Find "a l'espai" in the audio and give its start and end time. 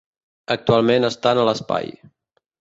1.43-1.93